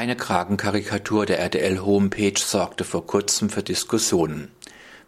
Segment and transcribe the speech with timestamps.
[0.00, 4.50] Eine Kragenkarikatur der RTL-Homepage sorgte vor kurzem für Diskussionen.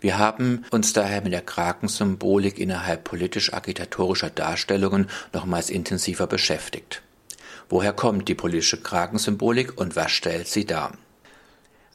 [0.01, 7.01] Wir haben uns daher mit der Krakensymbolik innerhalb politisch-agitatorischer Darstellungen nochmals intensiver beschäftigt.
[7.71, 10.93] Woher kommt die politische Krakensymbolik und was stellt sie dar?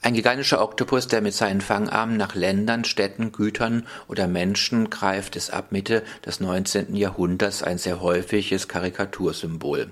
[0.02, 5.54] Ein gigantischer Oktopus, der mit seinen Fangarmen nach Ländern, Städten, Gütern oder Menschen greift, ist
[5.54, 6.96] ab Mitte des 19.
[6.96, 9.92] Jahrhunderts ein sehr häufiges Karikatursymbol.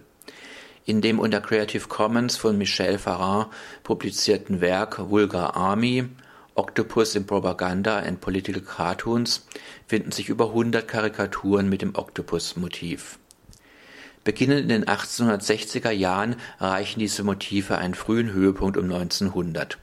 [0.87, 3.47] In dem unter Creative Commons von Michel Farran
[3.81, 6.07] publizierten Werk Vulgar Army
[6.53, 9.47] Octopus in Propaganda and Political Cartoons
[9.87, 13.17] finden sich über 100 Karikaturen mit dem Oktopus-Motiv.
[14.23, 19.79] Beginnend in den 1860er Jahren erreichen diese Motive einen frühen Höhepunkt um 1900.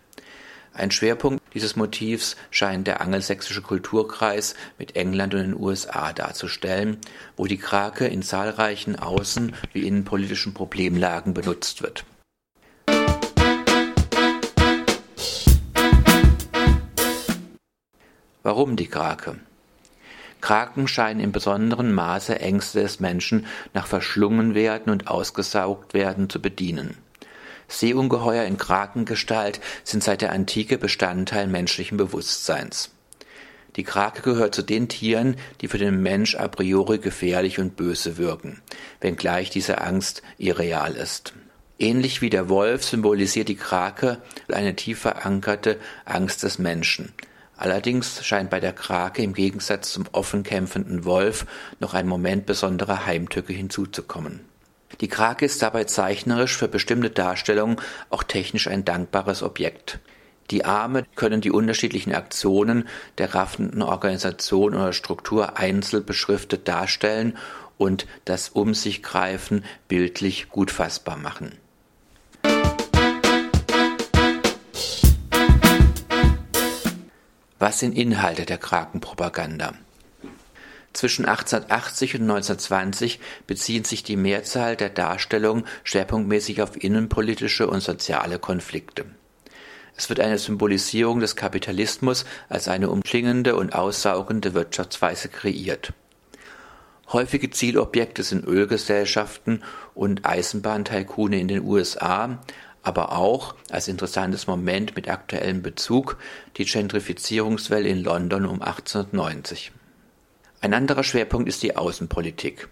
[0.75, 6.97] Ein Schwerpunkt dieses Motivs scheint der angelsächsische Kulturkreis mit England und den USA darzustellen,
[7.37, 12.05] wo die Krake in zahlreichen außen- wie innenpolitischen Problemlagen benutzt wird.
[18.43, 19.37] Warum die Krake?
[20.41, 26.41] Kraken scheinen in besonderem Maße Ängste des Menschen nach verschlungen werden und ausgesaugt werden zu
[26.41, 26.97] bedienen.
[27.73, 32.91] Seeungeheuer in Krakengestalt sind seit der Antike Bestandteil menschlichen Bewusstseins.
[33.77, 38.19] Die Krake gehört zu den Tieren, die für den Mensch a priori gefährlich und böse
[38.19, 38.61] wirken,
[39.01, 41.33] wenngleich diese Angst irreal ist.
[41.79, 44.19] Ähnlich wie der Wolf symbolisiert die Krake
[44.53, 47.13] eine tief verankerte Angst des Menschen.
[47.57, 51.47] Allerdings scheint bei der Krake im Gegensatz zum offen kämpfenden Wolf
[51.81, 54.52] noch ein Moment besonderer Heimtücke hinzuzukommen.
[55.01, 57.77] Die Krake ist dabei zeichnerisch für bestimmte Darstellungen
[58.11, 59.99] auch technisch ein dankbares Objekt.
[60.51, 67.39] Die Arme können die unterschiedlichen Aktionen der raffenden Organisation oder Struktur einzeln beschriftet darstellen
[67.79, 71.53] und das Um sich greifen bildlich gut fassbar machen.
[77.59, 79.75] Was sind Inhalte der Krakenpropaganda?
[80.93, 88.39] Zwischen 1880 und 1920 beziehen sich die Mehrzahl der Darstellungen schwerpunktmäßig auf innenpolitische und soziale
[88.39, 89.07] Konflikte.
[89.97, 95.93] Es wird eine Symbolisierung des Kapitalismus als eine umklingende und aussaugende Wirtschaftsweise kreiert.
[97.13, 99.63] Häufige Zielobjekte sind Ölgesellschaften
[99.95, 102.39] und Eisenbahntaikune in den USA,
[102.83, 106.17] aber auch als interessantes Moment mit aktuellem Bezug
[106.57, 109.73] die Gentrifizierungswelle in London um 1890.
[110.63, 112.69] Ein anderer Schwerpunkt ist die Außenpolitik.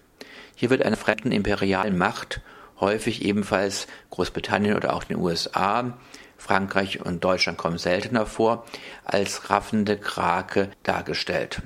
[0.55, 2.41] Hier wird einer fremden imperialen Macht,
[2.79, 5.99] häufig ebenfalls Großbritannien oder auch den USA,
[6.37, 8.65] Frankreich und Deutschland kommen seltener vor,
[9.05, 11.63] als raffende Krake dargestellt.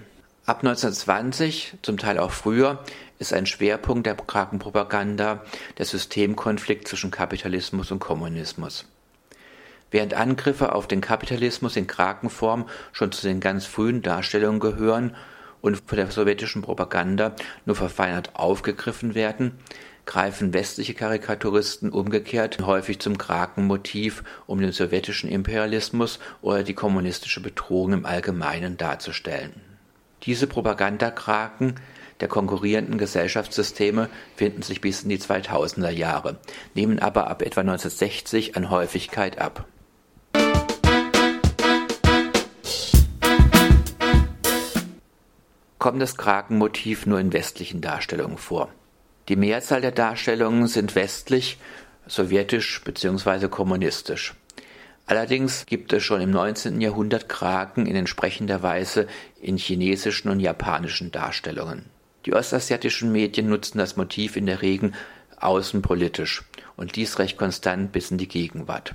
[0.47, 2.83] Ab 1920, zum Teil auch früher,
[3.19, 5.45] ist ein Schwerpunkt der Krakenpropaganda
[5.77, 8.87] der Systemkonflikt zwischen Kapitalismus und Kommunismus.
[9.91, 15.15] Während Angriffe auf den Kapitalismus in Krakenform schon zu den ganz frühen Darstellungen gehören
[15.65, 19.53] und von der sowjetischen Propaganda nur verfeinert aufgegriffen werden,
[20.05, 27.95] greifen westliche Karikaturisten umgekehrt häufig zum Krakenmotiv, um den sowjetischen Imperialismus oder die kommunistische Bedrohung
[27.95, 29.55] im Allgemeinen darzustellen.
[30.25, 31.77] Diese Propagandakraken
[32.21, 36.37] der konkurrierenden Gesellschaftssysteme finden sich bis in die 2000er Jahre,
[36.75, 39.67] nehmen aber ab etwa 1960 an Häufigkeit ab.
[45.85, 48.71] Kommt das Krakenmotiv nur in westlichen Darstellungen vor.
[49.29, 51.59] Die Mehrzahl der Darstellungen sind westlich,
[52.07, 53.49] sowjetisch bzw.
[53.49, 54.33] kommunistisch.
[55.05, 56.81] Allerdings gibt es schon im 19.
[56.81, 59.09] Jahrhundert Kraken in entsprechender Weise
[59.43, 61.85] in chinesischen und japanischen Darstellungen.
[62.25, 64.93] Die ostasiatischen Medien nutzen das Motiv in der Regel
[65.39, 66.45] außenpolitisch
[66.77, 68.95] und dies recht konstant bis in die Gegenwart.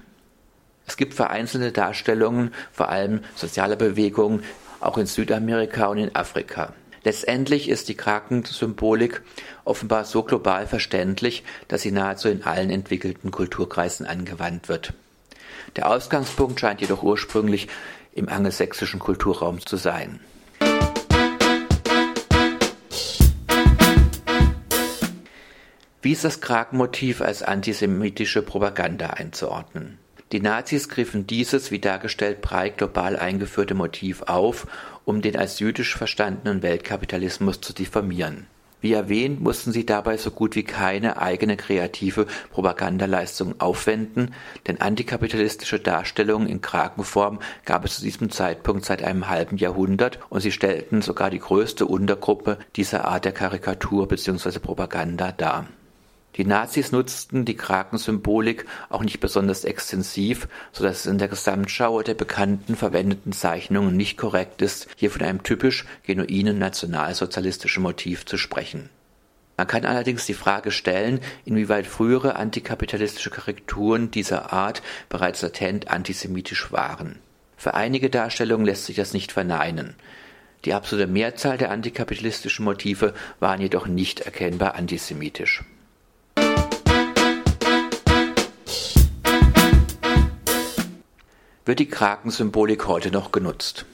[0.88, 4.41] Es gibt vereinzelte Darstellungen, vor allem sozialer Bewegungen,
[4.79, 6.73] auch in Südamerika und in Afrika.
[7.03, 9.21] Letztendlich ist die Krakensymbolik
[9.63, 14.93] offenbar so global verständlich, dass sie nahezu in allen entwickelten Kulturkreisen angewandt wird.
[15.75, 17.67] Der Ausgangspunkt scheint jedoch ursprünglich
[18.13, 20.19] im angelsächsischen Kulturraum zu sein.
[26.02, 29.99] Wie ist das Krakenmotiv als antisemitische Propaganda einzuordnen?
[30.31, 34.67] Die Nazis griffen dieses, wie dargestellt, breit global eingeführte Motiv auf,
[35.09, 38.46] um den als jüdisch verstandenen Weltkapitalismus zu diffamieren.
[38.79, 44.35] Wie erwähnt, mussten sie dabei so gut wie keine eigene kreative Propagandaleistung aufwenden,
[44.67, 50.41] denn antikapitalistische Darstellungen in Krakenform gab es zu diesem Zeitpunkt seit einem halben Jahrhundert und
[50.41, 54.59] sie stellten sogar die größte Untergruppe dieser Art der Karikatur bzw.
[54.59, 55.66] Propaganda dar
[56.40, 62.02] Die Nazis nutzten die Krakensymbolik auch nicht besonders extensiv, so dass es in der Gesamtschau
[62.02, 68.38] der bekannten verwendeten Zeichnungen nicht korrekt ist, hier von einem typisch genuinen nationalsozialistischen Motiv zu
[68.38, 68.90] sprechen.
[69.58, 76.72] Man kann allerdings die Frage stellen, inwieweit frühere antikapitalistische Korrekturen dieser Art bereits latent antisemitisch
[76.72, 77.20] waren.
[77.58, 79.94] Für einige Darstellungen lässt sich das nicht verneinen.
[80.64, 85.66] Die absolute Mehrzahl der antikapitalistischen Motive waren jedoch nicht erkennbar antisemitisch.
[91.66, 93.85] Wird die Krakensymbolik heute noch genutzt?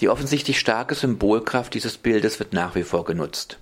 [0.00, 3.58] Die offensichtlich starke Symbolkraft dieses Bildes wird nach wie vor genutzt.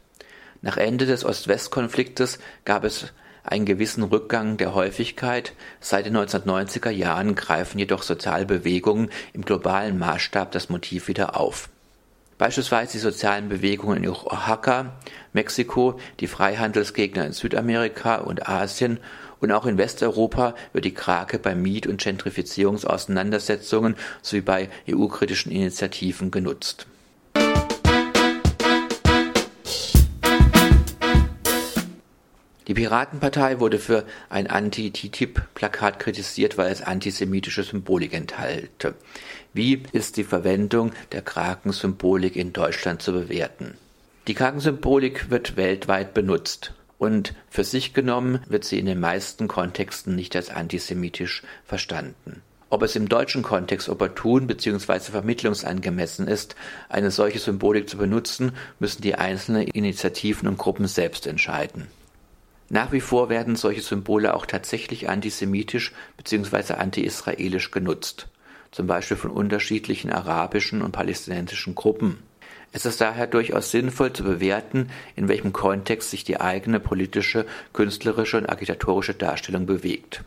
[0.61, 3.13] Nach Ende des Ost-West-Konfliktes gab es
[3.45, 9.99] einen gewissen Rückgang der Häufigkeit, seit den 1990er Jahren greifen jedoch soziale Bewegungen im globalen
[9.99, 11.71] Maßstab das Motiv wieder auf.
[12.39, 14.97] Beispielsweise die sozialen Bewegungen in Oaxaca,
[15.33, 19.01] Mexiko, die Freihandelsgegner in Südamerika und Asien
[19.41, 26.31] und auch in Westeuropa wird die Krake bei Miet- und Gentrifizierungsauseinandersetzungen sowie bei EU-kritischen Initiativen
[26.31, 26.87] genutzt.
[32.69, 38.95] Die Piratenpartei wurde für ein Anti-TTIP-Plakat kritisiert, weil es antisemitische Symbolik enthalte.
[39.55, 43.79] Wie ist die Verwendung der Krakensymbolik in Deutschland zu bewerten?
[44.27, 50.15] Die Krakensymbolik wird weltweit benutzt und für sich genommen wird sie in den meisten Kontexten
[50.15, 52.43] nicht als antisemitisch verstanden.
[52.69, 55.11] Ob es im deutschen Kontext opportun bzw.
[55.11, 56.55] vermittlungsangemessen ist,
[56.91, 61.87] eine solche Symbolik zu benutzen, müssen die einzelnen Initiativen und Gruppen selbst entscheiden.
[62.71, 66.75] Nach wie vor werden solche Symbole auch tatsächlich antisemitisch bzw.
[66.75, 68.29] anti-israelisch genutzt,
[68.73, 72.19] zum Beispiel von unterschiedlichen arabischen und palästinensischen Gruppen.
[72.71, 78.37] Es ist daher durchaus sinnvoll zu bewerten, in welchem Kontext sich die eigene politische, künstlerische
[78.37, 80.23] und agitatorische Darstellung bewegt.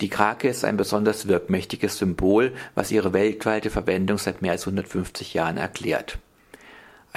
[0.00, 5.34] Die Krake ist ein besonders wirkmächtiges Symbol, was ihre weltweite Verwendung seit mehr als 150
[5.34, 6.18] Jahren erklärt.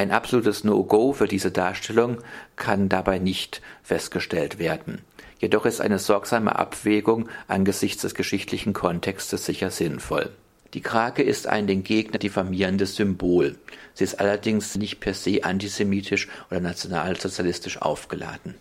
[0.02, 2.18] Ein absolutes No-Go für diese Darstellung
[2.56, 5.04] kann dabei nicht festgestellt werden.
[5.38, 10.32] Jedoch ist eine sorgsame Abwägung angesichts des geschichtlichen Kontextes sicher sinnvoll.
[10.74, 13.60] Die Krake ist ein den Gegner diffamierendes Symbol.
[13.94, 18.56] Sie ist allerdings nicht per se antisemitisch oder nationalsozialistisch aufgeladen